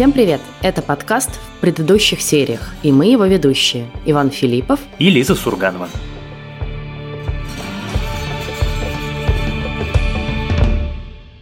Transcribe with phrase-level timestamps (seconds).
[0.00, 0.40] Всем привет!
[0.62, 5.90] Это подкаст в предыдущих сериях, и мы его ведущие Иван Филиппов и Лиза Сурганова.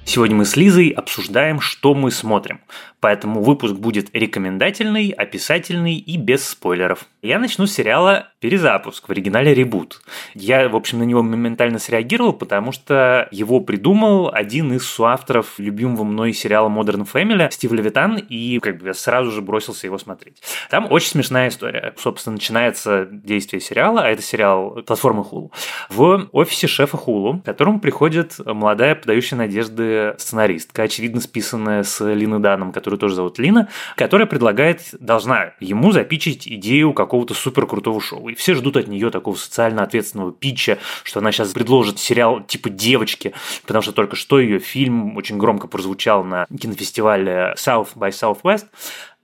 [0.05, 2.61] Сегодня мы с Лизой обсуждаем, что мы смотрим.
[3.01, 7.07] Поэтому выпуск будет рекомендательный, описательный и без спойлеров.
[7.23, 10.01] Я начну с сериала «Перезапуск», в оригинале «Ребут».
[10.35, 16.05] Я, в общем, на него моментально среагировал, потому что его придумал один из соавторов любимого
[16.05, 20.43] мной сериала Modern Family, Стив Левитан, и как бы я сразу же бросился его смотреть.
[20.71, 21.95] Там очень смешная история.
[21.97, 25.51] Собственно, начинается действие сериала, а это сериал платформы Hulu,
[25.89, 32.39] в офисе шефа Hulu, к которому приходит молодая подающая надежды сценаристка, очевидно списанная с Лины
[32.39, 38.29] Даном, которую тоже зовут Лина, которая предлагает, должна ему запичить идею какого-то супер крутого шоу.
[38.29, 42.71] И все ждут от нее такого социально ответственного питча, что она сейчас предложит сериал типа
[42.71, 43.35] «Девочки»,
[43.67, 48.67] потому что только что ее фильм очень громко прозвучал на кинофестивале South by Southwest.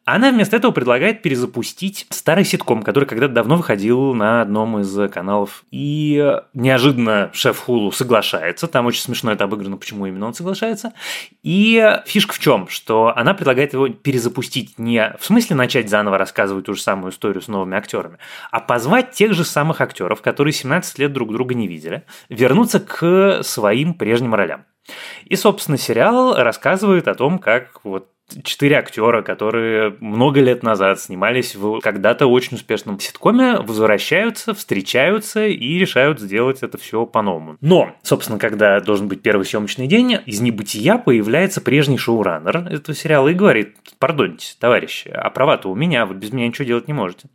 [0.05, 5.65] Она вместо этого предлагает перезапустить старый ситком, который когда-то давно выходил на одном из каналов.
[5.71, 8.67] И неожиданно шеф Хулу соглашается.
[8.67, 10.93] Там очень смешно это обыграно, почему именно он соглашается.
[11.43, 12.69] И фишка в чем?
[12.69, 17.41] Что она предлагает его перезапустить не в смысле начать заново рассказывать ту же самую историю
[17.41, 18.19] с новыми актерами,
[18.51, 23.43] а позвать тех же самых актеров, которые 17 лет друг друга не видели, вернуться к
[23.43, 24.67] своим прежним ролям.
[25.25, 28.11] И, собственно, сериал рассказывает о том, как вот
[28.43, 35.79] четыре актера, которые много лет назад снимались в когда-то очень успешном ситкоме, возвращаются, встречаются и
[35.79, 37.57] решают сделать это все по-новому.
[37.61, 43.29] Но, собственно, когда должен быть первый съемочный день, из небытия появляется прежний шоураннер этого сериала
[43.29, 47.29] и говорит, пардоньте, товарищи, а права-то у меня, вы без меня ничего делать не можете.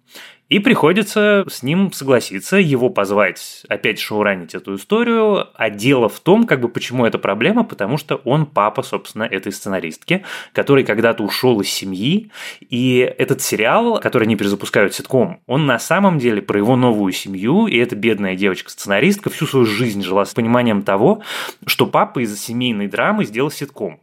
[0.50, 5.48] И приходится с ним согласиться, его позвать опять шоуранить эту историю.
[5.54, 9.52] А дело в том, как бы почему это проблема, потому что он папа, собственно, этой
[9.52, 12.32] сценаристки, который когда-то ушел из семьи.
[12.68, 17.68] И этот сериал, который они перезапускают ситком, он на самом деле про его новую семью,
[17.68, 21.22] и эта бедная девочка-сценаристка всю свою жизнь жила с пониманием того,
[21.68, 24.00] что папа из-за семейной драмы сделал ситком.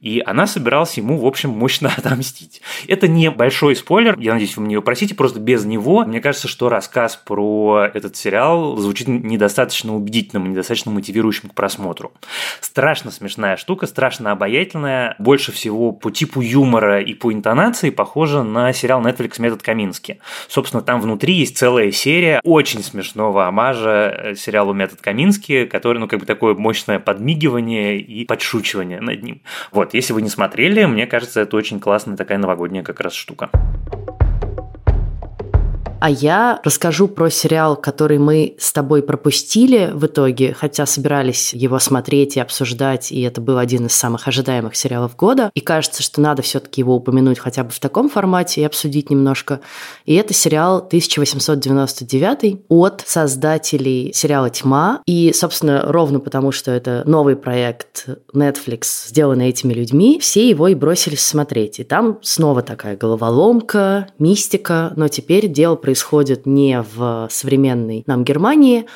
[0.00, 2.62] И она собиралась ему, в общем, мощно отомстить.
[2.88, 6.48] Это не большой спойлер, я надеюсь, вы мне его простите, просто без него, мне кажется,
[6.48, 12.12] что рассказ про этот сериал звучит недостаточно убедительным, недостаточно мотивирующим к просмотру.
[12.60, 18.72] Страшно смешная штука, страшно обаятельная, больше всего по типу юмора и по интонации похожа на
[18.72, 20.20] сериал Netflix «Метод Камински».
[20.48, 26.08] Собственно, там внутри есть целая серия очень смешного амажа э, сериалу «Метод Камински», который, ну,
[26.08, 29.42] как бы такое мощное подмигивание и подшучивание над ним.
[29.70, 33.50] Вот, если вы не смотрели, мне кажется, это очень классная такая новогодняя как раз штука.
[35.98, 41.78] А я расскажу про сериал, который мы с тобой пропустили в итоге, хотя собирались его
[41.78, 45.50] смотреть и обсуждать, и это был один из самых ожидаемых сериалов года.
[45.54, 49.60] И кажется, что надо все-таки его упомянуть хотя бы в таком формате и обсудить немножко.
[50.04, 55.00] И это сериал 1899 от создателей сериала «Тьма».
[55.06, 60.74] И, собственно, ровно потому, что это новый проект Netflix, сделанный этими людьми, все его и
[60.74, 61.80] бросились смотреть.
[61.80, 68.86] И там снова такая головоломка, мистика, но теперь дело происходит не в современной нам Германии,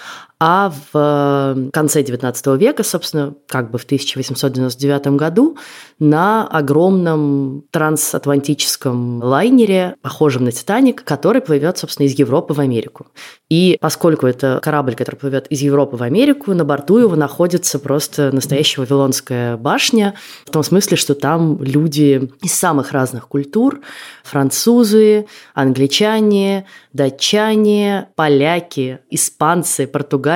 [0.43, 5.59] а в э, конце XIX века, собственно, как бы в 1899 году,
[5.99, 13.09] на огромном трансатлантическом лайнере, похожем на «Титаник», который плывет, собственно, из Европы в Америку.
[13.51, 18.33] И поскольку это корабль, который плывет из Европы в Америку, на борту его находится просто
[18.33, 20.15] настоящая Вавилонская башня,
[20.47, 23.81] в том смысле, что там люди из самых разных культур,
[24.25, 26.65] французы, англичане,
[26.95, 30.30] датчане, поляки, испанцы, португальцы,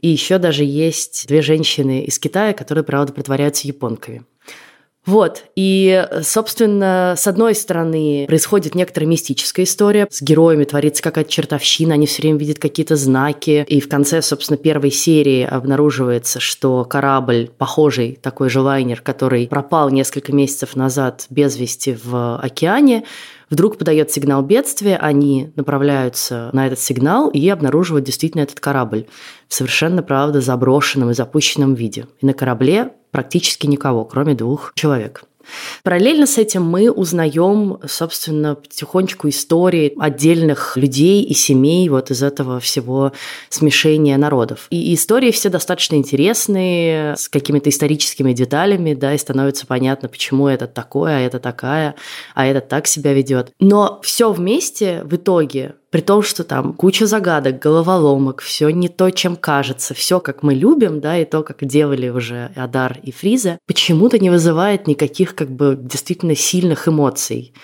[0.00, 4.24] и еще даже есть две женщины из Китая, которые, правда, притворяются японками.
[5.06, 11.92] Вот, и, собственно, с одной стороны, происходит некоторая мистическая история, с героями творится какая-то чертовщина,
[11.92, 17.50] они все время видят какие-то знаки, и в конце, собственно, первой серии обнаруживается, что корабль,
[17.58, 23.04] похожий, такой же лайнер, который пропал несколько месяцев назад без вести в океане,
[23.54, 29.06] вдруг подает сигнал бедствия, они направляются на этот сигнал и обнаруживают действительно этот корабль
[29.46, 32.08] в совершенно, правда, заброшенном и запущенном виде.
[32.20, 35.22] И на корабле практически никого, кроме двух человек.
[35.82, 42.60] Параллельно с этим мы узнаем, собственно, потихонечку истории отдельных людей и семей вот из этого
[42.60, 43.12] всего
[43.48, 44.66] смешения народов.
[44.70, 50.66] И истории все достаточно интересные, с какими-то историческими деталями, да, и становится понятно, почему это
[50.66, 51.94] такое, а это такая,
[52.34, 53.52] а это так себя ведет.
[53.60, 59.10] Но все вместе в итоге При том, что там куча загадок, головоломок, все не то,
[59.10, 63.60] чем кажется, все как мы любим, да, и то, как делали уже Адар и Фриза,
[63.66, 67.54] почему-то не вызывает никаких как бы действительно сильных эмоций.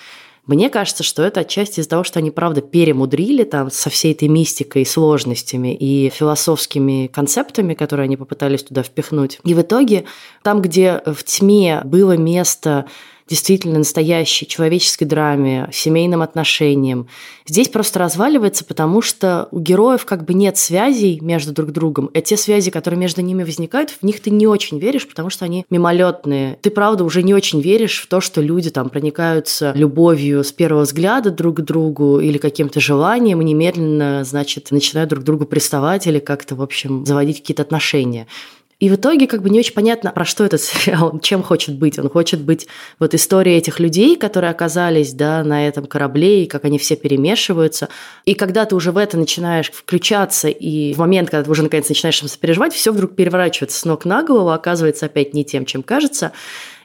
[0.46, 4.28] Мне кажется, что это отчасти из-за того, что они, правда, перемудрили там со всей этой
[4.28, 9.40] мистикой, сложностями и философскими концептами, которые они попытались туда впихнуть.
[9.44, 10.04] И в итоге
[10.44, 12.86] там, где в тьме было место
[13.30, 17.06] действительно настоящей человеческой драме, семейным отношениям.
[17.46, 22.06] Здесь просто разваливается, потому что у героев как бы нет связей между друг другом.
[22.06, 25.44] И те связи, которые между ними возникают, в них ты не очень веришь, потому что
[25.44, 26.58] они мимолетные.
[26.60, 30.82] Ты, правда, уже не очень веришь в то, что люди там проникаются любовью с первого
[30.82, 36.08] взгляда друг к другу или каким-то желанием и немедленно, значит, начинают друг к другу приставать
[36.08, 38.26] или как-то, в общем, заводить какие-то отношения.
[38.80, 41.98] И в итоге как бы не очень понятно, про что этот сериал, чем хочет быть.
[41.98, 42.66] Он хочет быть
[42.98, 47.90] вот историей этих людей, которые оказались да, на этом корабле, и как они все перемешиваются.
[48.24, 51.88] И когда ты уже в это начинаешь включаться, и в момент, когда ты уже наконец
[51.90, 56.32] начинаешь сопереживать, все вдруг переворачивается с ног на голову, оказывается опять не тем, чем кажется.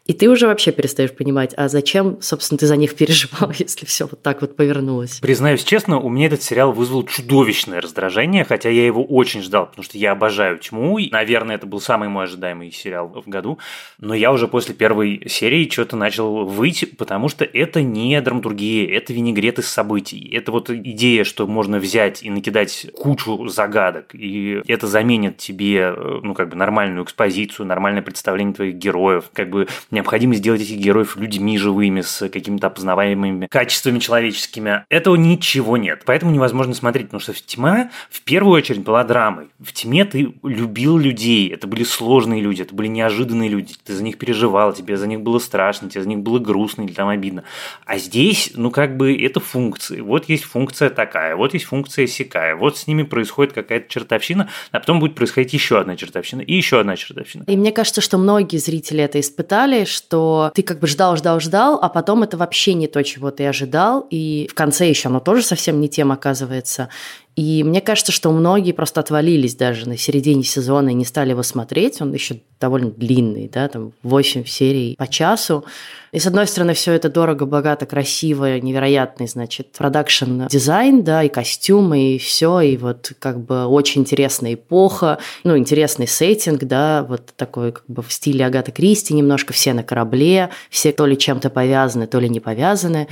[0.06, 4.06] И ты уже вообще перестаешь понимать, а зачем, собственно, ты за них переживал, если все
[4.06, 5.20] вот так вот повернулось.
[5.20, 9.84] Признаюсь честно, у меня этот сериал вызвал чудовищное раздражение, хотя я его очень ждал, потому
[9.84, 11.00] что я обожаю тьму.
[11.00, 13.58] И, наверное, это был самый мой ожидаемый сериал в году.
[13.98, 19.12] Но я уже после первой серии что-то начал выйти, потому что это не драматургия, это
[19.12, 20.30] винегрет из событий.
[20.32, 25.92] Это вот идея, что можно взять и накидать кучу загадок, и это заменит тебе,
[26.22, 31.18] ну, как бы нормальную экспозицию, нормальное представление твоих героев, как бы необходимо сделать этих героев
[31.18, 34.86] людьми живыми, с какими-то опознаваемыми качествами человеческими.
[34.90, 36.04] Этого ничего нет.
[36.06, 39.48] Поэтому невозможно смотреть, потому что «Тьма» в первую очередь была драмой.
[39.60, 44.04] В «Тьме» ты любил людей, это были сложные люди, это были неожиданные люди, ты за
[44.04, 47.44] них переживал, тебе за них было страшно, тебе за них было грустно или там обидно.
[47.86, 50.02] А здесь, ну как бы это функции.
[50.02, 54.80] Вот есть функция такая, вот есть функция сякая, вот с ними происходит какая-то чертовщина, а
[54.80, 57.46] потом будет происходить еще одна чертовщина и еще одна чертовщина.
[57.48, 61.80] И мне кажется, что многие зрители это испытали, что ты как бы ждал, ждал, ждал,
[61.82, 65.42] а потом это вообще не то, чего ты ожидал, и в конце еще оно тоже
[65.42, 66.90] совсем не тем оказывается.
[67.36, 71.44] И мне кажется, что многие просто отвалились даже на середине сезона и не стали его
[71.44, 72.02] смотреть.
[72.02, 75.66] Он еще довольно длинный, да, там 8 серий по часу.
[76.14, 81.30] И с одной стороны, все это дорого, богато, красиво, невероятный, значит, продакшн дизайн, да, и
[81.30, 87.34] костюмы, и все, и вот как бы очень интересная эпоха, ну, интересный сеттинг, да, вот
[87.36, 91.50] такой как бы в стиле Агаты Кристи немножко, все на корабле, все то ли чем-то
[91.50, 93.10] повязаны, то ли не повязаны,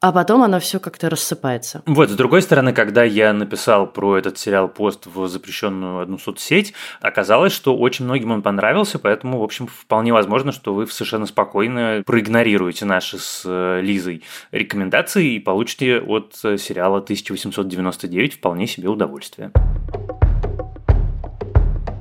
[0.00, 1.82] а потом оно все как-то рассыпается.
[1.86, 6.74] Вот, с другой стороны, когда я написал про этот сериал пост в запрещенную одну соцсеть,
[7.00, 12.02] оказалось, что очень многим он понравился, поэтому, в общем, вполне возможно, что вы совершенно спокойно
[12.04, 19.50] проигнорируете наши с э, Лизой рекомендации и получите от э, сериала 1899 вполне себе удовольствие.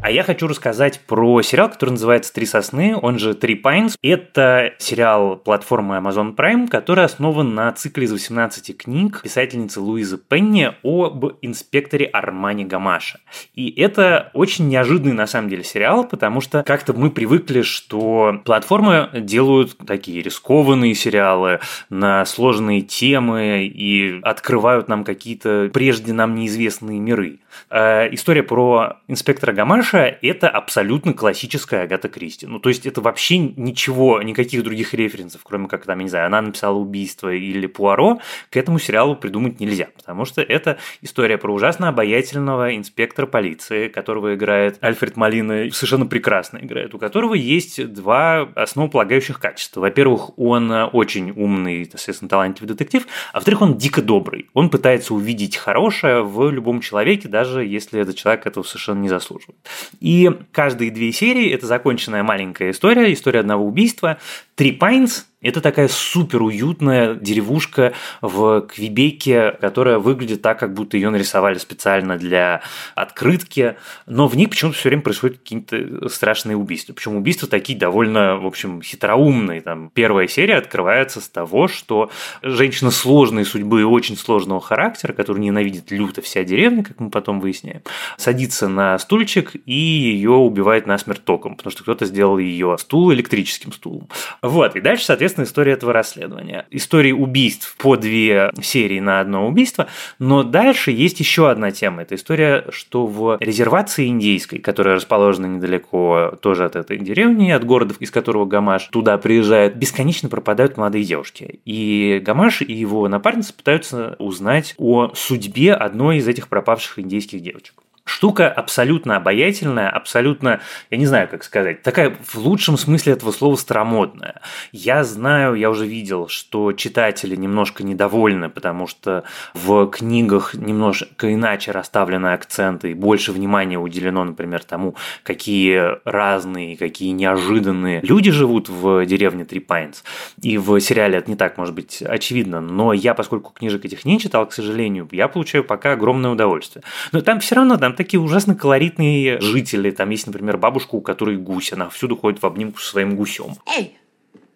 [0.06, 3.96] А я хочу рассказать про сериал, который называется «Три сосны», он же «Три Pines».
[4.04, 10.72] Это сериал платформы Amazon Prime, который основан на цикле из 18 книг писательницы Луизы Пенни
[10.84, 13.20] об инспекторе Армани Гамаша.
[13.56, 19.10] И это очень неожиданный на самом деле сериал, потому что как-то мы привыкли, что платформы
[19.12, 27.40] делают такие рискованные сериалы на сложные темы и открывают нам какие-то прежде нам неизвестные миры.
[27.72, 32.48] Э, история про инспектора Гамаша– это абсолютно классическая Агата Кристи.
[32.48, 36.28] Ну, то есть, это вообще ничего, никаких других референсов, кроме как, там, я не знаю,
[36.28, 41.54] она написала «Убийство» или «Пуаро», к этому сериалу придумать нельзя, потому что это история про
[41.54, 48.42] ужасно обаятельного инспектора полиции, которого играет Альфред Малина, совершенно прекрасно играет, у которого есть два
[48.56, 49.82] основополагающих качества.
[49.82, 54.50] Во-первых, он очень умный, соответственно, талантливый детектив, а во-вторых, он дико добрый.
[54.54, 59.58] Он пытается увидеть хорошее в любом человеке, даже если этот человек этого совершенно не заслуживает.
[60.00, 64.18] И каждые две серии– это законченная маленькая история, история одного убийства.
[64.56, 71.12] Три Пайнс это такая супер уютная деревушка в Квебеке, которая выглядит так, как будто ее
[71.12, 72.62] нарисовали специально для
[72.96, 73.76] открытки,
[74.08, 76.94] но в ней почему-то все время происходят какие-то страшные убийства.
[76.94, 79.62] Причем убийства такие довольно, в общем, хитроумные.
[79.62, 82.10] Там первая серия открывается с того, что
[82.42, 87.40] женщина сложной судьбы и очень сложного характера, которую ненавидит люто вся деревня, как мы потом
[87.40, 87.82] выясняем,
[88.18, 93.72] садится на стульчик и ее убивает насмерть током, потому что кто-то сделал ее стул электрическим
[93.72, 94.10] стулом.
[94.42, 96.66] Вот, и дальше, соответственно, интересная история этого расследования.
[96.72, 99.88] Истории убийств по две серии на одно убийство,
[100.20, 102.02] но дальше есть еще одна тема.
[102.02, 107.94] Это история, что в резервации индейской, которая расположена недалеко тоже от этой деревни, от города,
[108.00, 111.60] из которого Гамаш туда приезжает, бесконечно пропадают молодые девушки.
[111.66, 117.85] И Гамаш и его напарница пытаются узнать о судьбе одной из этих пропавших индейских девочек
[118.06, 123.56] штука абсолютно обаятельная, абсолютно, я не знаю, как сказать, такая в лучшем смысле этого слова
[123.56, 124.42] старомодная.
[124.72, 131.72] Я знаю, я уже видел, что читатели немножко недовольны, потому что в книгах немножко иначе
[131.72, 139.06] расставлены акценты и больше внимания уделено, например, тому, какие разные, какие неожиданные люди живут в
[139.06, 140.04] деревне Три Пайнс.
[140.42, 144.20] И в сериале это не так, может быть, очевидно, но я, поскольку книжек этих не
[144.20, 146.84] читал, к сожалению, я получаю пока огромное удовольствие.
[147.12, 149.92] Но там все равно, там такие ужасно колоритные жители.
[149.92, 151.74] Там есть, например, бабушка, у которой гусь.
[151.74, 153.56] Она всюду ходит в обнимку со своим гусем.
[153.66, 153.94] Hey,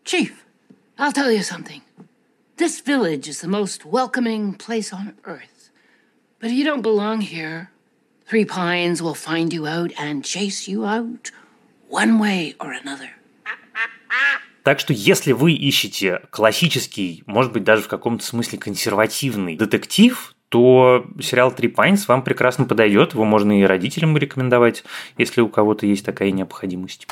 [0.03, 0.31] chief,
[0.97, 1.81] I'll tell you something.
[2.57, 5.71] This village is the most welcoming place on earth.
[6.39, 7.69] But if you don't belong here,
[8.29, 11.31] Three Pines will find you out and chase you out
[11.89, 13.09] one way or another.
[14.63, 21.05] Так что если вы ищете классический, может быть, даже в каком-то смысле консервативный детектив, то
[21.21, 23.13] сериал «Три Пайнс» вам прекрасно подойдет.
[23.13, 24.83] Его можно и родителям рекомендовать,
[25.17, 27.07] если у кого-то есть такая необходимость.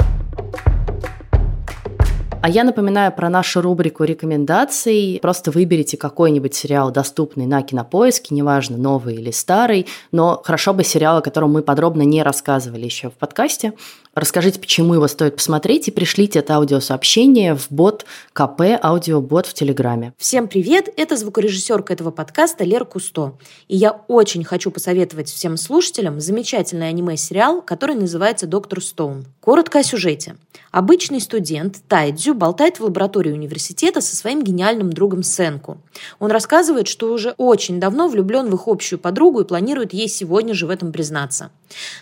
[2.48, 5.20] А я напоминаю про нашу рубрику рекомендаций.
[5.22, 11.18] Просто выберите какой-нибудь сериал, доступный на кинопоиске, неважно, новый или старый, но хорошо бы сериал,
[11.18, 13.74] о котором мы подробно не рассказывали еще в подкасте.
[14.16, 20.14] Расскажите, почему его стоит посмотреть, и пришлите это аудиосообщение в бот КП Аудиобот в Телеграме.
[20.18, 20.88] Всем привет!
[20.96, 23.34] Это звукорежиссерка этого подкаста Лера Кусто.
[23.68, 29.26] И я очень хочу посоветовать всем слушателям замечательный аниме-сериал, который называется «Доктор Стоун».
[29.42, 30.38] Коротко о сюжете.
[30.72, 35.78] Обычный студент Тайдзю болтает в лаборатории университета со своим гениальным другом Сенку.
[36.20, 40.54] Он рассказывает, что уже очень давно влюблен в их общую подругу и планирует ей сегодня
[40.54, 41.52] же в этом признаться.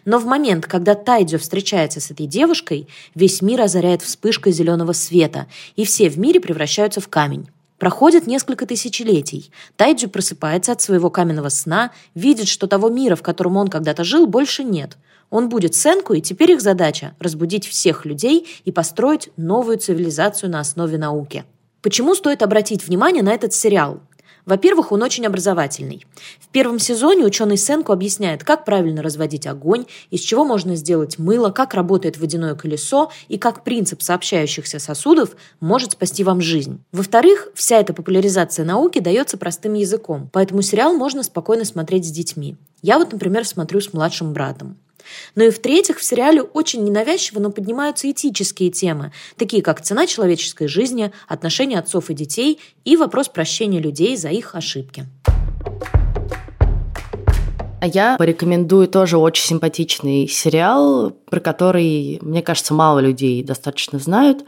[0.05, 5.47] Но в момент, когда Тайдзю встречается с этой девушкой, весь мир озаряет вспышкой зеленого света,
[5.75, 7.47] и все в мире превращаются в камень.
[7.77, 9.51] Проходит несколько тысячелетий.
[9.75, 14.27] Тайджи просыпается от своего каменного сна, видит, что того мира, в котором он когда-то жил,
[14.27, 14.97] больше нет.
[15.29, 20.59] Он будет Сенку, и теперь их задача– разбудить всех людей и построить новую цивилизацию на
[20.59, 21.45] основе науки.
[21.81, 23.99] Почему стоит обратить внимание на этот сериал?
[24.45, 26.05] Во-первых, он очень образовательный.
[26.39, 31.49] В первом сезоне ученый Сенко объясняет, как правильно разводить огонь, из чего можно сделать мыло,
[31.49, 36.79] как работает водяное колесо и как принцип сообщающихся сосудов может спасти вам жизнь.
[36.91, 42.55] Во-вторых, вся эта популяризация науки дается простым языком, поэтому сериал можно спокойно смотреть с детьми.
[42.83, 44.77] Я вот, например, смотрю с младшим братом.
[45.35, 50.67] Ну и в-третьих, в сериале очень ненавязчиво, но поднимаются этические темы, такие как цена человеческой
[50.67, 55.05] жизни, отношения отцов и детей и вопрос прощения людей за их ошибки.
[57.85, 64.43] А я порекомендую тоже очень симпатичный сериал, про который, мне кажется, мало людей достаточно знают.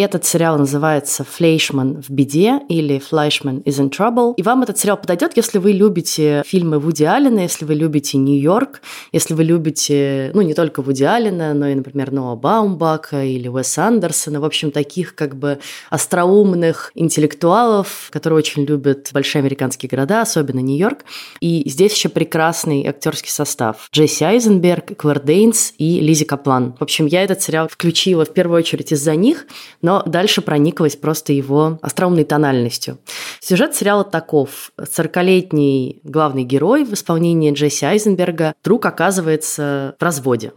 [0.00, 4.32] Этот сериал называется «Флейшман в беде» или «Флейшман is in trouble».
[4.38, 8.80] И вам этот сериал подойдет, если вы любите фильмы Вуди Аллена, если вы любите Нью-Йорк,
[9.12, 13.86] если вы любите, ну, не только Вуди Аллена, но и, например, Ноа Баумбака или Уэса
[13.86, 14.40] Андерсона.
[14.40, 15.58] В общем, таких как бы
[15.90, 21.04] остроумных интеллектуалов, которые очень любят большие американские города, особенно Нью-Йорк.
[21.40, 23.88] И здесь еще прекрасный актерский состав.
[23.92, 26.74] Джесси Айзенберг, Клэр Дейнс и Лизи Каплан.
[26.78, 29.46] В общем, я этот сериал включила в первую очередь из-за них,
[29.82, 32.98] но но дальше прониклась просто его остроумной тональностью.
[33.40, 34.70] Сюжет сериала таков.
[34.78, 40.52] 40-летний главный герой в исполнении Джесси Айзенберга вдруг оказывается в разводе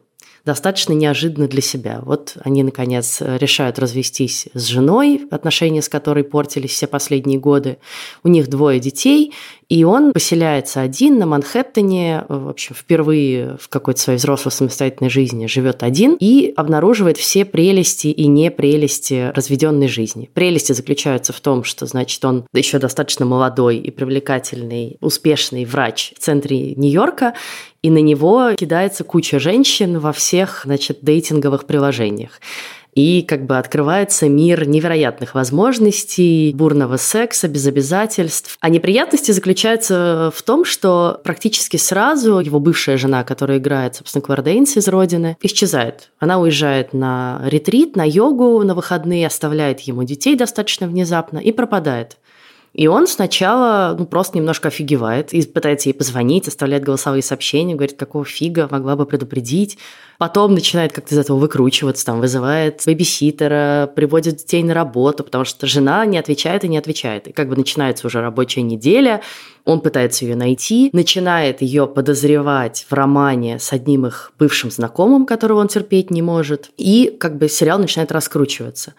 [0.45, 2.01] достаточно неожиданно для себя.
[2.03, 7.77] Вот они, наконец, решают развестись с женой, отношения с которой портились все последние годы.
[8.23, 9.33] У них двое детей,
[9.69, 15.47] и он поселяется один на Манхэттене, в общем, впервые в какой-то своей взрослой самостоятельной жизни
[15.47, 20.29] живет один и обнаруживает все прелести и непрелести разведенной жизни.
[20.33, 26.19] Прелести заключаются в том, что, значит, он еще достаточно молодой и привлекательный, успешный врач в
[26.19, 27.33] центре Нью-Йорка,
[27.81, 32.39] и на него кидается куча женщин во всех, значит, дейтинговых приложениях.
[32.95, 38.57] И как бы открывается мир невероятных возможностей, бурного секса, без обязательств.
[38.59, 44.77] А неприятности заключаются в том, что практически сразу его бывшая жена, которая играет, собственно, Квардейнс
[44.77, 46.11] из «Родины», исчезает.
[46.19, 52.17] Она уезжает на ретрит, на йогу на выходные, оставляет ему детей достаточно внезапно и пропадает.
[52.73, 57.97] И он сначала ну, просто немножко офигевает и пытается ей позвонить, оставляет голосовые сообщения, говорит,
[57.97, 59.77] какого фига, могла бы предупредить.
[60.17, 65.67] Потом начинает как-то из этого выкручиваться, там, вызывает бэбиситера, приводит детей на работу, потому что
[65.67, 67.27] жена не отвечает и не отвечает.
[67.27, 69.21] И как бы начинается уже рабочая неделя,
[69.65, 75.59] он пытается ее найти, начинает ее подозревать в романе с одним их бывшим знакомым, которого
[75.59, 78.93] он терпеть не может, и как бы сериал начинает раскручиваться.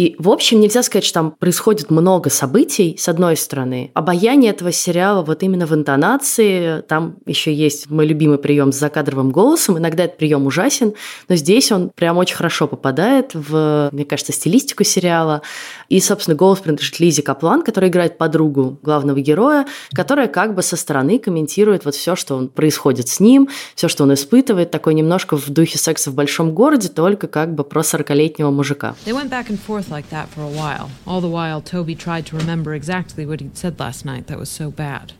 [0.00, 3.90] И, в общем, нельзя сказать, что там происходит много событий, с одной стороны.
[3.92, 6.80] Обаяние этого сериала вот именно в интонации.
[6.88, 9.76] Там еще есть мой любимый прием с закадровым голосом.
[9.76, 10.94] Иногда этот прием ужасен,
[11.28, 15.42] но здесь он прям очень хорошо попадает в, мне кажется, стилистику сериала.
[15.90, 20.78] И, собственно, голос принадлежит Лизе Каплан, которая играет подругу главного героя, которая как бы со
[20.78, 25.36] стороны комментирует вот все, что он, происходит с ним, все, что он испытывает, такой немножко
[25.36, 28.94] в духе секса в большом городе, только как бы про 40-летнего мужика.
[29.04, 30.90] They went back and forth like that for a while.
[31.06, 34.48] All the while, Toby tried to remember exactly what he'd said last night that was
[34.48, 35.12] so bad.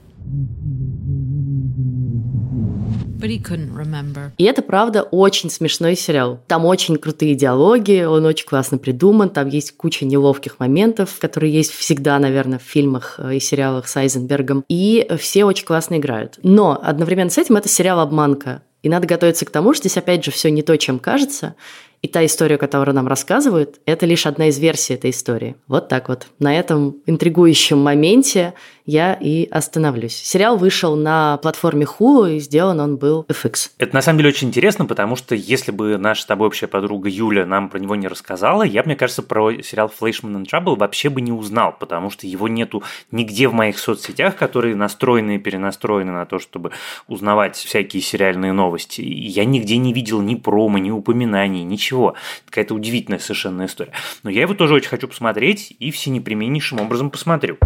[3.21, 4.33] But he couldn't remember.
[4.39, 6.41] И это, правда, очень смешной сериал.
[6.47, 11.73] Там очень крутые диалоги, он очень классно придуман, там есть куча неловких моментов, которые есть
[11.73, 14.65] всегда, наверное, в фильмах э, и сериалах с Айзенбергом.
[14.69, 16.39] И все очень классно играют.
[16.43, 18.63] Но одновременно с этим это сериал «Обманка».
[18.83, 21.55] И надо готовиться к тому, что здесь опять же все не то, чем кажется.
[22.03, 25.57] И та история, которую нам рассказывают, это лишь одна из версий этой истории.
[25.67, 26.29] Вот так вот.
[26.39, 28.55] На этом интригующем моменте
[28.91, 30.17] я и остановлюсь.
[30.17, 33.71] Сериал вышел на платформе Hulu, и сделан он был FX.
[33.79, 37.09] Это на самом деле очень интересно, потому что если бы наша с тобой общая подруга
[37.09, 41.09] Юля нам про него не рассказала, я, мне кажется, про сериал Flashman and Trouble вообще
[41.09, 42.83] бы не узнал, потому что его нету
[43.13, 46.73] нигде в моих соцсетях, которые настроены и перенастроены на то, чтобы
[47.07, 49.03] узнавать всякие сериальные новости.
[49.03, 52.15] Я нигде не видел ни промо, ни упоминаний, ничего.
[52.47, 53.93] Какая-то удивительная совершенно история.
[54.25, 57.59] Но я его тоже очень хочу посмотреть и всенепременнейшим образом посмотрю.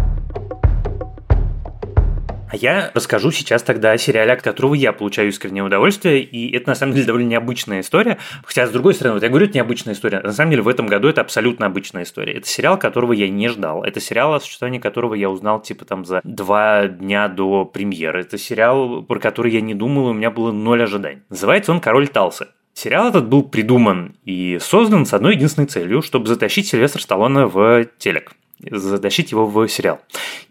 [2.51, 6.69] А я расскажу сейчас тогда о сериале, от которого я получаю искреннее удовольствие, и это
[6.69, 8.19] на самом деле довольно необычная история.
[8.43, 10.19] Хотя, с другой стороны, вот я говорю, это необычная история.
[10.19, 12.33] На самом деле, в этом году это абсолютно обычная история.
[12.33, 13.83] Это сериал, которого я не ждал.
[13.83, 18.21] Это сериал, о существовании которого я узнал, типа, там, за два дня до премьеры.
[18.21, 21.23] Это сериал, про который я не думал, у меня было ноль ожиданий.
[21.29, 22.47] Называется он «Король Талсы».
[22.73, 27.85] Сериал этот был придуман и создан с одной единственной целью, чтобы затащить Сильвестра Сталлоне в
[27.97, 29.99] телек затащить его в сериал.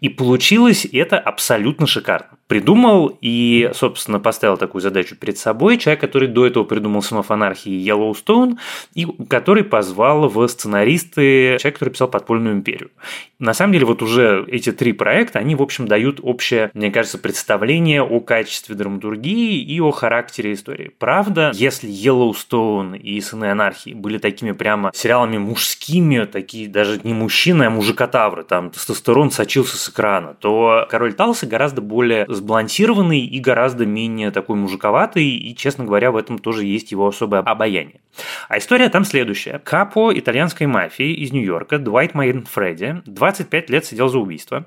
[0.01, 2.27] И получилось это абсолютно шикарно.
[2.47, 7.71] Придумал и, собственно, поставил такую задачу перед собой человек, который до этого придумал «Сынов анархии»
[7.71, 8.59] Йеллоустоун,
[8.93, 12.91] и который позвал в сценаристы человек, который писал «Подпольную империю».
[13.39, 17.17] На самом деле, вот уже эти три проекта, они, в общем, дают общее, мне кажется,
[17.17, 20.91] представление о качестве драматургии и о характере истории.
[20.99, 27.63] Правда, если Йеллоустоун и «Сыны анархии» были такими прямо сериалами мужскими, такие даже не мужчины,
[27.63, 33.39] а мужика катавры, там тестостерон сочился с экрана, то король Талсы гораздо более сбалансированный и
[33.39, 38.01] гораздо менее такой мужиковатый, и, честно говоря, в этом тоже есть его особое обаяние.
[38.49, 39.59] А история там следующая.
[39.59, 44.65] Капо итальянской мафии из Нью-Йорка, Дуайт Майен Фредди, 25 лет сидел за убийство,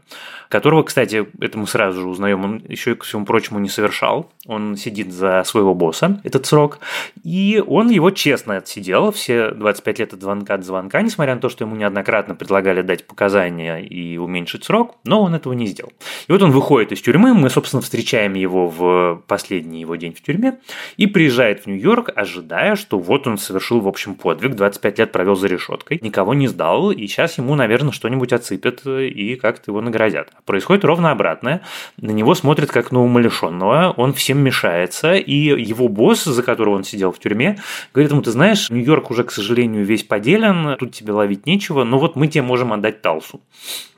[0.48, 4.30] которого, кстати, это мы сразу же узнаем, он еще и, ко всему прочему, не совершал.
[4.46, 6.80] Он сидит за своего босса этот срок,
[7.22, 11.48] и он его честно отсидел все 25 лет от звонка до звонка, несмотря на то,
[11.48, 15.92] что ему неоднократно предлагали дать показания и уменьшить срок, но он этого не сделал.
[16.28, 20.22] И вот он выходит из тюрьмы, мы, собственно, встречаем его в последний его день в
[20.22, 20.58] тюрьме,
[20.96, 25.36] и приезжает в Нью-Йорк, ожидая, что вот он совершил, в общем, подвиг, 25 лет провел
[25.36, 30.30] за решеткой, никого не сдал, и сейчас ему, наверное, что-нибудь отсыпят и как-то его наградят.
[30.44, 31.62] Происходит ровно обратное.
[31.96, 36.84] На него смотрят как на умалишенного, он всем мешается, и его босс, за которого он
[36.84, 37.58] сидел в тюрьме,
[37.92, 41.98] говорит ему, ты знаешь, Нью-Йорк уже, к сожалению, весь поделен, тут тебе ловить нечего, но
[41.98, 43.40] вот мы тебе можем отдать Талсу.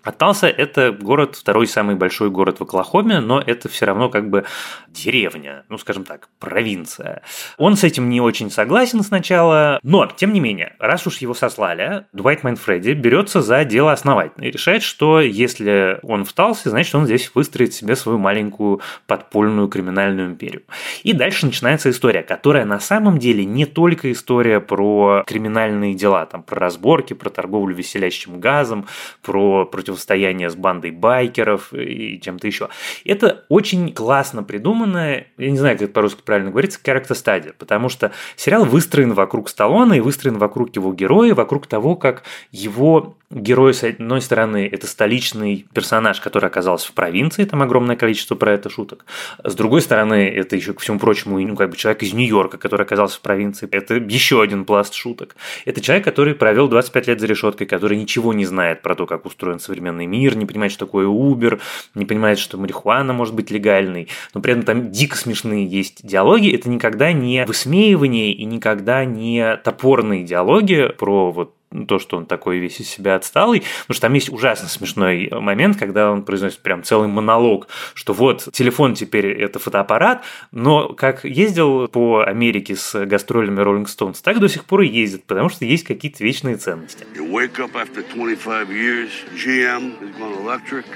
[0.02, 4.30] А Талса– это город, второй самый большой город в Оклахоме, но это все равно как
[4.30, 4.46] бы
[4.88, 7.22] деревня, ну, скажем так, провинция.
[7.58, 12.04] Он с этим не очень согласен сначала, но, тем не менее, раз уж его сослали,
[12.12, 17.06] Дуайт Майнфредди берется за дело основательно и решает, что если он в Талсе, значит, он
[17.06, 20.62] здесь выстроит себе свою маленькую подпольную криминальную империю.
[21.02, 26.42] И дальше начинается история, которая на самом деле не только история про криминальные дела, там,
[26.42, 28.86] про разборки, про торговлю веселящим газом,
[29.22, 32.68] про противостояние с бандой байкеров и чем-то еще.
[33.04, 37.88] Это очень классно придуманная, я не знаю, как это по-русски правильно говорится, character стадия, потому
[37.88, 43.74] что сериал выстроен вокруг Сталлоне и выстроен вокруг его героя, вокруг того, как его герой,
[43.74, 48.68] с одной стороны, это столичный персонаж, который оказался в провинции, там огромное количество про это
[48.68, 49.04] шуток.
[49.44, 52.82] С другой стороны, это еще, ко всему прочему, ну, как бы человек из Нью-Йорка, который
[52.84, 53.68] оказался в провинции.
[53.70, 55.36] Это еще один пласт шуток.
[55.64, 59.24] Это человек, который провел 25 лет за решеткой, который ничего не знает про то, как
[59.26, 61.60] устроен современный мир, не понимает, что такое Uber,
[61.94, 66.52] не понимает, что марихуана может быть легальной, но при этом там дико смешные есть диалоги.
[66.52, 71.54] Это никогда не высмеивание и никогда не топорные диалоги про вот
[71.86, 75.78] то, что он такой весь из себя отсталый, потому что там есть ужасно смешной момент,
[75.78, 81.86] когда он произносит прям целый монолог, что вот телефон теперь это фотоаппарат, но как ездил
[81.88, 85.84] по Америке с гастролями Rolling Stones, так до сих пор и ездит, потому что есть
[85.84, 87.06] какие-то вечные ценности.
[87.14, 90.86] You wake up after 25 years, GM is going electric,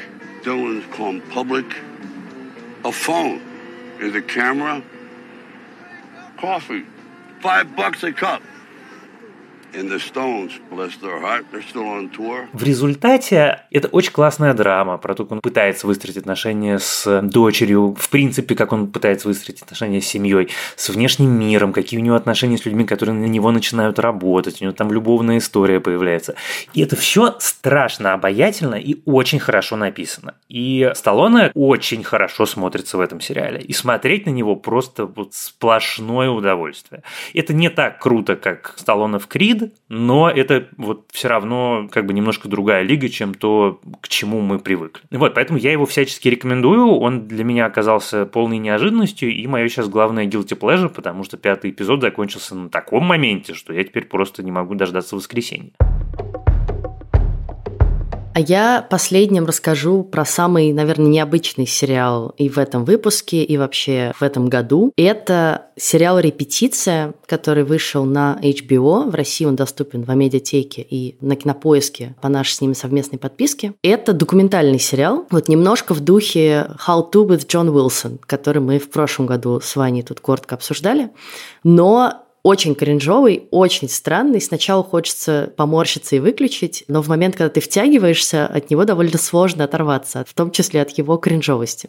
[0.44, 1.66] Dylan's gone public,
[2.82, 3.40] a phone,
[4.00, 4.82] is a camera,
[6.40, 6.84] coffee,
[7.44, 8.40] five bucks a cup.
[12.52, 17.96] В результате это очень классная драма про то, как он пытается выстроить отношения с дочерью,
[17.98, 22.14] в принципе, как он пытается выстроить отношения с семьей, с внешним миром, какие у него
[22.14, 26.36] отношения с людьми, которые на него начинают работать, у него там любовная история появляется.
[26.72, 30.34] И это все страшно обаятельно и очень хорошо написано.
[30.48, 33.60] И Сталлоне очень хорошо смотрится в этом сериале.
[33.60, 37.02] И смотреть на него просто вот сплошное удовольствие.
[37.32, 42.12] Это не так круто, как Сталлоне в Крид, но это вот все равно как бы
[42.12, 45.02] немножко другая лига, чем то, к чему мы привыкли.
[45.10, 46.86] Вот, поэтому я его всячески рекомендую.
[46.86, 51.70] Он для меня оказался полной неожиданностью, и мое сейчас главное guilty pleasure, потому что пятый
[51.70, 55.72] эпизод закончился на таком моменте, что я теперь просто не могу дождаться воскресенья.
[58.34, 64.12] А я последним расскажу про самый, наверное, необычный сериал и в этом выпуске, и вообще
[64.18, 64.92] в этом году.
[64.96, 69.08] Это сериал «Репетиция», который вышел на HBO.
[69.08, 73.74] В России он доступен в Амедиатеке и на Кинопоиске по нашей с ними совместной подписке.
[73.84, 78.90] Это документальный сериал, вот немножко в духе «How to» with John Wilson, который мы в
[78.90, 81.10] прошлом году с Ваней тут коротко обсуждали.
[81.62, 84.40] Но очень кринжовый, очень странный.
[84.40, 89.64] Сначала хочется поморщиться и выключить, но в момент, когда ты втягиваешься, от него довольно сложно
[89.64, 91.88] оторваться, в том числе от его кринжовости.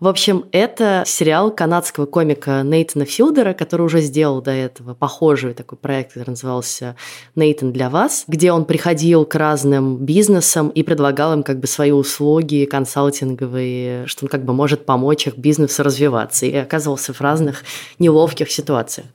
[0.00, 5.78] В общем, это сериал канадского комика Нейтана Филдера, который уже сделал до этого похожий такой
[5.78, 6.96] проект, который назывался
[7.36, 11.92] «Нейтан для вас», где он приходил к разным бизнесам и предлагал им как бы свои
[11.92, 17.62] услуги консалтинговые, что он как бы может помочь их бизнесу развиваться, и оказывался в разных
[17.98, 19.06] неловких ситуациях.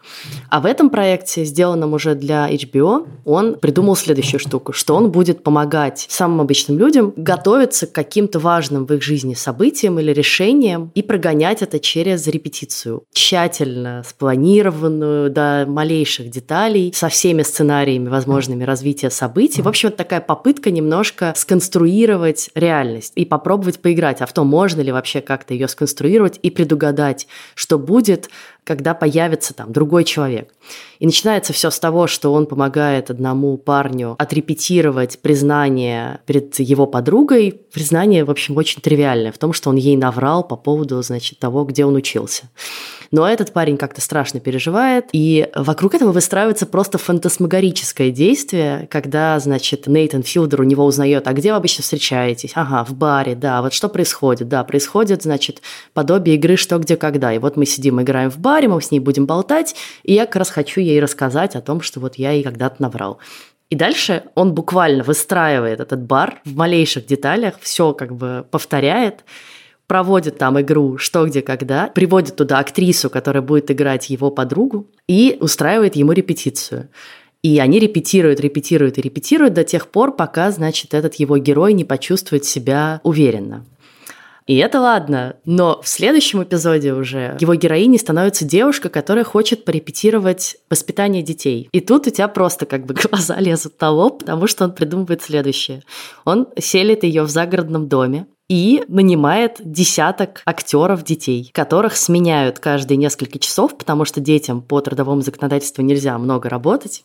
[0.49, 5.43] А в этом проекте, сделанном уже для HBO, он придумал следующую штуку, что он будет
[5.43, 10.91] помогать самым обычным людям готовиться к каким-то важным в их жизни событиям или решениям, знанием
[10.93, 13.03] и прогонять это через репетицию.
[13.13, 19.61] Тщательно спланированную до малейших деталей, со всеми сценариями возможными развития событий.
[19.61, 24.81] В общем, это такая попытка немножко сконструировать реальность и попробовать поиграть, а в том, можно
[24.81, 28.29] ли вообще как-то ее сконструировать и предугадать, что будет,
[28.67, 30.53] когда появится там другой человек.
[30.99, 37.61] И начинается все с того, что он помогает одному парню отрепетировать признание перед его подругой.
[37.71, 41.63] Признание, в общем, очень тривиальное в том, что он ей наврал по поводу, значит, того,
[41.63, 42.49] где он учился.
[43.11, 49.87] Но этот парень как-то страшно переживает, и вокруг этого выстраивается просто фантасмагорическое действие, когда, значит,
[49.87, 52.51] Нейтан Филдер у него узнает, а где вы обычно встречаетесь?
[52.55, 54.47] Ага, в баре, да, вот что происходит?
[54.47, 55.61] Да, происходит, значит,
[55.93, 57.33] подобие игры «Что, где, когда».
[57.33, 60.37] И вот мы сидим, играем в баре, мы с ней будем болтать, и я как
[60.37, 63.19] раз хочу ей рассказать о том, что вот я ей когда-то наврал.
[63.69, 69.25] И дальше он буквально выстраивает этот бар в малейших деталях, все как бы повторяет,
[69.87, 75.37] проводит там игру «Что, где, когда», приводит туда актрису, которая будет играть его подругу, и
[75.39, 76.89] устраивает ему репетицию.
[77.41, 81.85] И они репетируют, репетируют и репетируют до тех пор, пока, значит, этот его герой не
[81.85, 83.65] почувствует себя уверенно.
[84.47, 90.55] И это ладно, но в следующем эпизоде уже его героиней становится девушка, которая хочет порепетировать
[90.69, 91.67] воспитание детей.
[91.73, 95.21] И тут у тебя просто как бы глаза лезут на лоб, потому что он придумывает
[95.21, 95.83] следующее.
[96.23, 103.39] Он селит ее в загородном доме, и нанимает десяток актеров детей, которых сменяют каждые несколько
[103.39, 107.03] часов, потому что детям по трудовому законодательству нельзя много работать.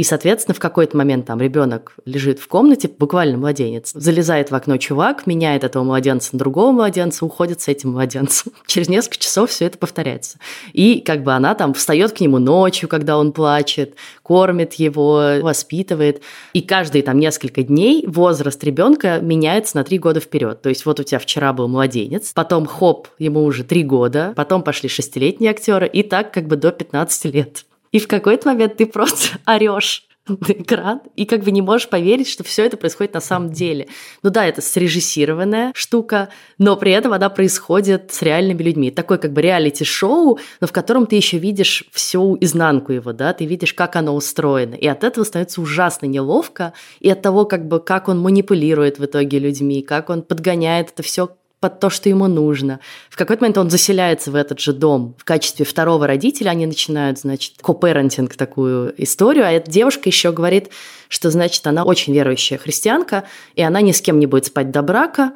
[0.00, 4.78] И, соответственно, в какой-то момент там ребенок лежит в комнате, буквально младенец, залезает в окно
[4.78, 8.52] чувак, меняет этого младенца на другого младенца, уходит с этим младенцем.
[8.66, 10.38] Через несколько часов все это повторяется.
[10.72, 16.22] И как бы она там встает к нему ночью, когда он плачет, кормит его, воспитывает.
[16.54, 20.62] И каждые там несколько дней возраст ребенка меняется на три года вперед.
[20.62, 24.62] То есть вот у тебя вчера был младенец, потом хоп, ему уже три года, потом
[24.62, 27.66] пошли шестилетние актеры, и так как бы до 15 лет.
[27.92, 32.28] И в какой-то момент ты просто орешь на экран, и как бы не можешь поверить,
[32.28, 33.88] что все это происходит на самом деле.
[34.22, 38.90] Ну да, это срежиссированная штука, но при этом она происходит с реальными людьми.
[38.90, 43.44] Такой как бы реалити-шоу, но в котором ты еще видишь всю изнанку его, да, ты
[43.44, 44.74] видишь, как оно устроено.
[44.74, 49.04] И от этого становится ужасно неловко, и от того, как бы, как он манипулирует в
[49.04, 52.80] итоге людьми, как он подгоняет это все под то, что ему нужно.
[53.10, 56.50] В какой-то момент он заселяется в этот же дом в качестве второго родителя.
[56.50, 59.44] Они начинают, значит, ко-парентинг такую историю.
[59.46, 60.70] А эта девушка еще говорит,
[61.08, 64.80] что, значит, она очень верующая христианка, и она ни с кем не будет спать до
[64.80, 65.32] брака,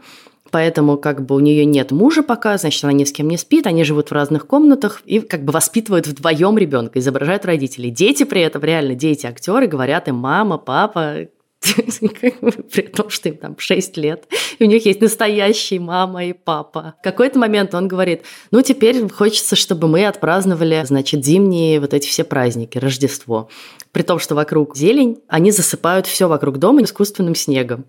[0.51, 3.67] поэтому как бы у нее нет мужа пока, значит, она ни с кем не спит,
[3.67, 7.91] они живут в разных комнатах и как бы воспитывают вдвоем ребенка, изображают родителей.
[7.91, 11.27] Дети при этом реально дети актеры говорят им мама, папа,
[12.73, 14.25] при том, что им там 6 лет,
[14.59, 16.95] и у них есть настоящие мама и папа.
[17.01, 22.07] В какой-то момент он говорит, ну, теперь хочется, чтобы мы отпраздновали, значит, зимние вот эти
[22.09, 23.49] все праздники, Рождество.
[23.93, 27.87] При том, что вокруг зелень, они засыпают все вокруг дома искусственным снегом.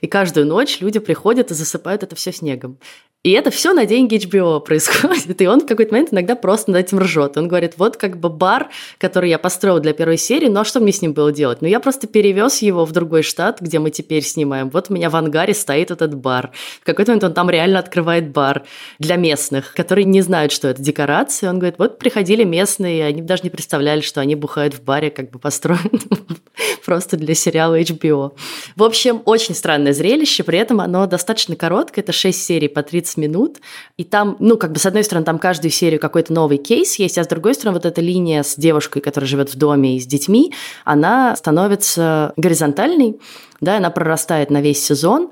[0.00, 2.78] И каждую ночь люди приходят и засыпают это все снегом.
[3.22, 5.40] И это все на деньги HBO происходит.
[5.40, 7.36] И он в какой-то момент иногда просто над этим ржет.
[7.36, 10.80] Он говорит, вот как бы бар, который я построил для первой серии, ну а что
[10.80, 11.62] мне с ним было делать?
[11.62, 14.70] Ну я просто перевез его в другой штат, где мы теперь снимаем.
[14.70, 16.50] Вот у меня в ангаре стоит этот бар.
[16.80, 18.64] В какой-то момент он там реально открывает бар
[18.98, 21.46] для местных, которые не знают, что это декорации.
[21.46, 25.30] Он говорит, вот приходили местные, они даже не представляли, что они бухают в баре, как
[25.30, 26.00] бы построен
[26.84, 28.32] просто для сериала HBO.
[28.74, 33.12] В общем, очень странное зрелище, при этом оно достаточно короткое, это 6 серий по 30
[33.12, 33.60] 15 минут,
[33.96, 37.18] и там, ну, как бы, с одной стороны, там каждую серию какой-то новый кейс есть,
[37.18, 40.06] а с другой стороны, вот эта линия с девушкой, которая живет в доме и с
[40.06, 40.52] детьми,
[40.84, 42.91] она становится горизонтальной,
[43.60, 45.30] да, она прорастает на весь сезон,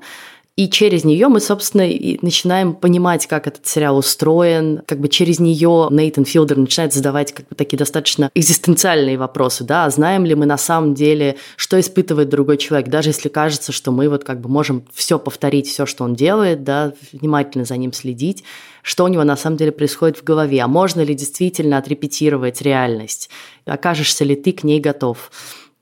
[0.57, 4.81] и через нее мы, собственно, и начинаем понимать, как этот сериал устроен.
[4.85, 9.63] Как бы через нее Нейтан Филдер начинает задавать как бы такие достаточно экзистенциальные вопросы.
[9.63, 13.71] Да, а знаем ли мы на самом деле, что испытывает другой человек, даже если кажется,
[13.71, 17.77] что мы вот как бы можем все повторить, все, что он делает, да, внимательно за
[17.77, 18.43] ним следить,
[18.83, 23.29] что у него на самом деле происходит в голове, а можно ли действительно отрепетировать реальность,
[23.65, 25.31] окажешься ли ты к ней готов.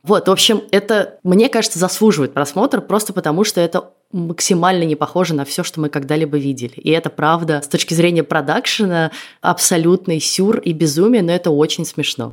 [0.03, 5.35] Вот, в общем, это, мне кажется, заслуживает просмотра просто потому, что это максимально не похоже
[5.35, 6.73] на все, что мы когда-либо видели.
[6.75, 12.31] И это правда с точки зрения продакшена абсолютный сюр и безумие, но это очень смешно.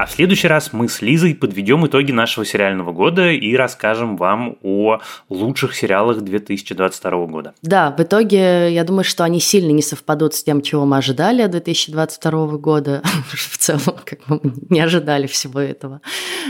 [0.00, 4.56] А в следующий раз мы с Лизой подведем итоги нашего сериального года и расскажем вам
[4.62, 7.52] о лучших сериалах 2022 года.
[7.60, 11.42] Да, в итоге я думаю, что они сильно не совпадут с тем, чего мы ожидали
[11.42, 13.02] от 2022 года.
[13.30, 16.00] в целом, как мы не ожидали всего этого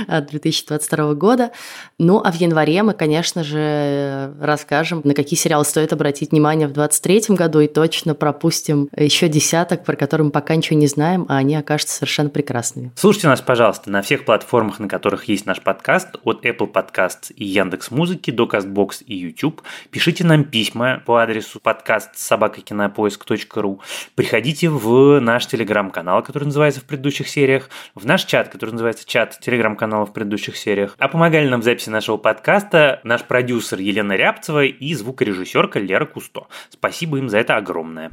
[0.06, 1.50] от 2022 года.
[1.98, 6.72] Ну, а в январе мы, конечно же, расскажем, на какие сериалы стоит обратить внимание в
[6.72, 11.38] 2023 году и точно пропустим еще десяток, про которые мы пока ничего не знаем, а
[11.38, 12.92] они окажутся совершенно прекрасными.
[12.94, 17.32] Слушайте нас нас, пожалуйста, на всех платформах, на которых есть наш подкаст, от Apple Podcasts
[17.34, 19.62] и Яндекс Музыки до CastBox и YouTube.
[19.90, 23.80] Пишите нам письма по адресу подкаст собакакинопоиск.ру.
[24.14, 29.38] Приходите в наш телеграм-канал, который называется в предыдущих сериях, в наш чат, который называется чат
[29.40, 30.96] телеграм-канала в предыдущих сериях.
[30.98, 36.46] А помогали нам в записи нашего подкаста наш продюсер Елена Рябцева и звукорежиссерка Лера Кусто.
[36.68, 38.10] Спасибо им за это огромное.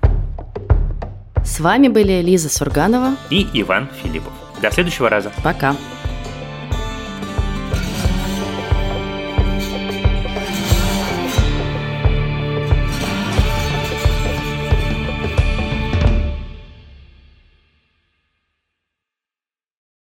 [1.43, 4.46] С вами были Лиза Сурганова и Иван Филиппов.
[4.61, 5.31] До следующего раза.
[5.43, 5.75] Пока.